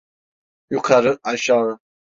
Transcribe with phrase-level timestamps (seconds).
[0.69, 1.79] Yukarı, aşağı.